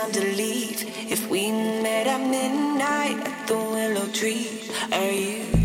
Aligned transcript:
Time 0.00 0.12
to 0.12 0.20
leave. 0.36 0.84
If 1.10 1.28
we 1.28 1.50
met 1.50 2.06
at 2.06 2.20
midnight 2.20 3.18
at 3.26 3.46
the 3.46 3.56
willow 3.56 4.06
tree, 4.12 4.70
are 4.92 5.12
you, 5.12 5.59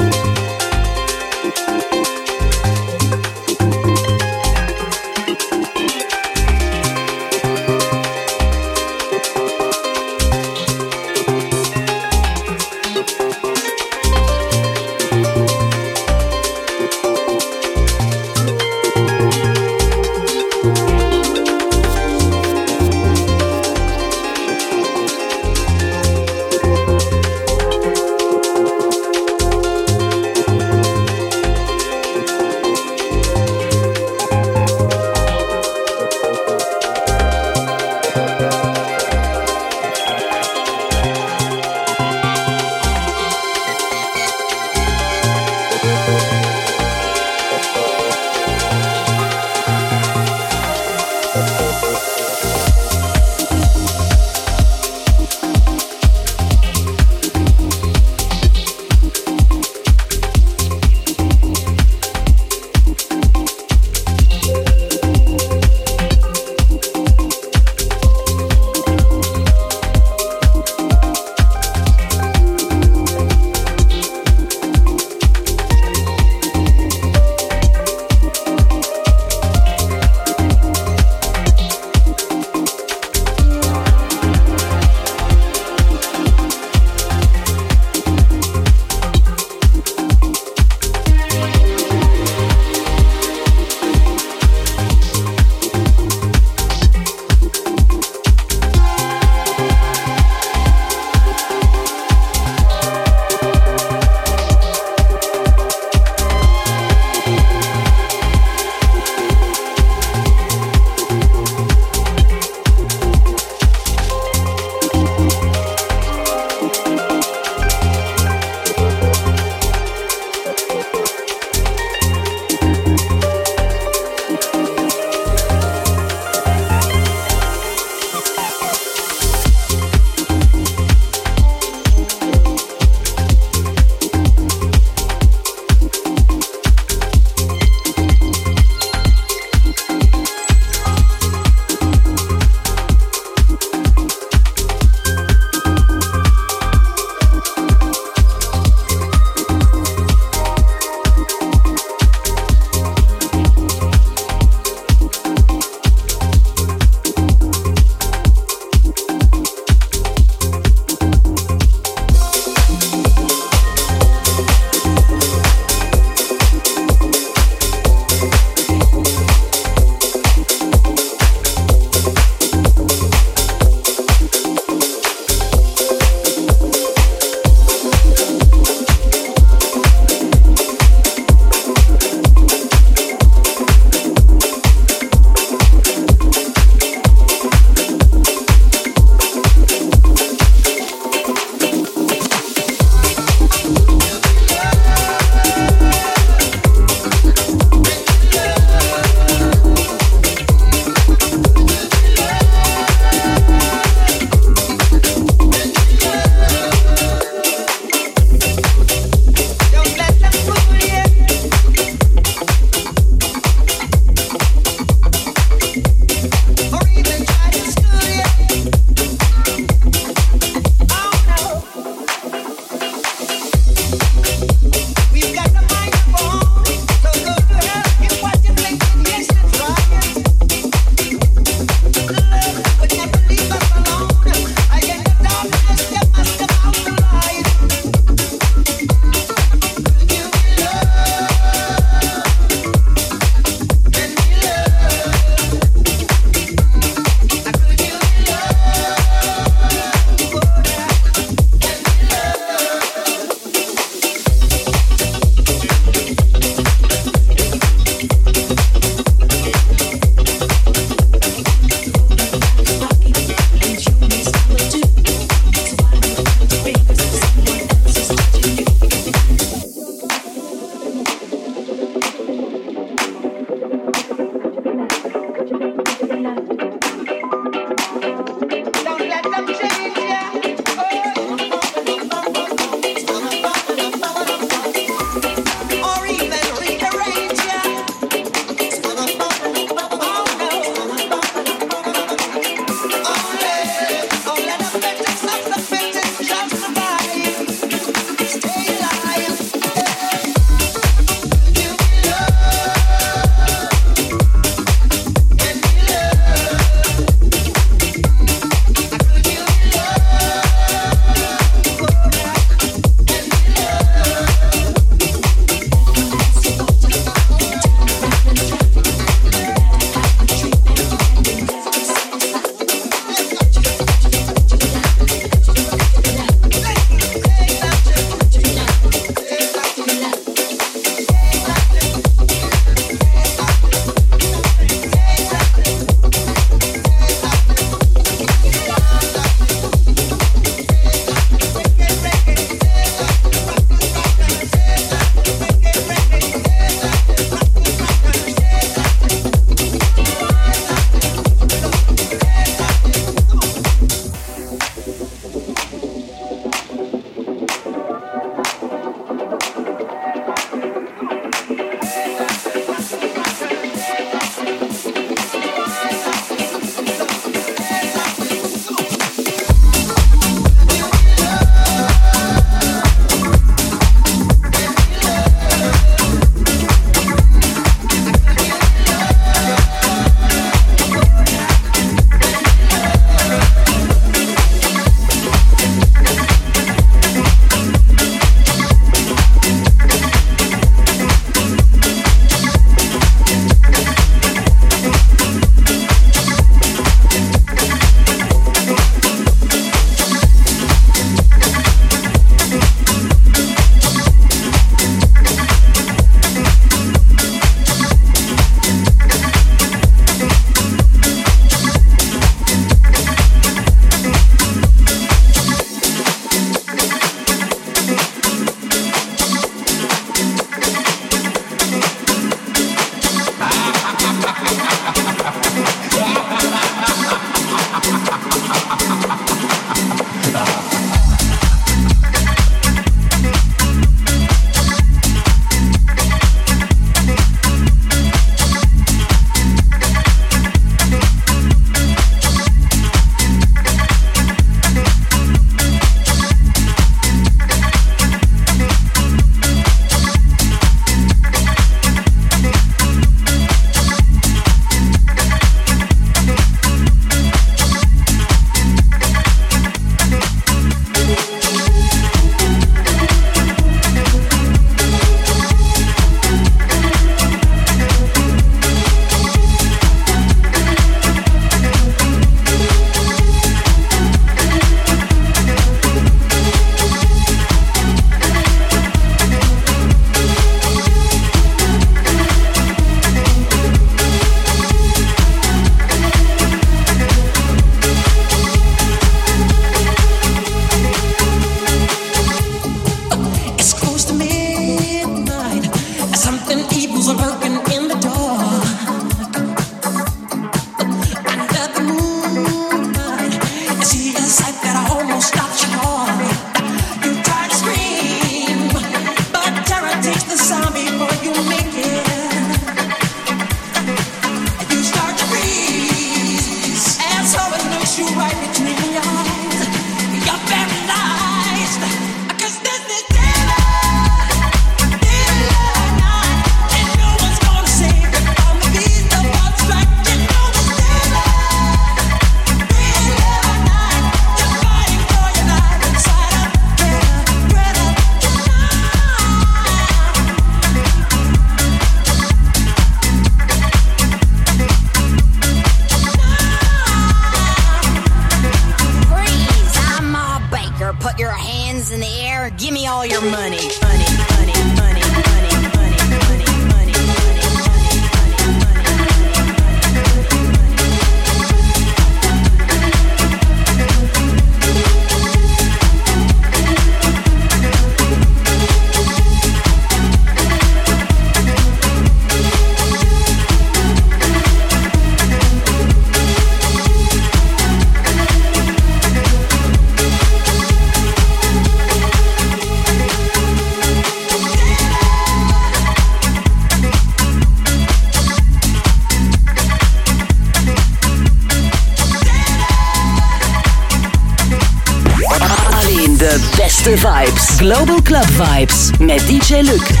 Global 597.61 598.01
Club 598.01 598.25
Vibes 598.25 598.89
met 598.99 599.19
DJ 599.27 599.61
Luke. 599.61 600.00